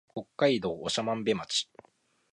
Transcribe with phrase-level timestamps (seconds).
[0.15, 1.69] 北海道長万部町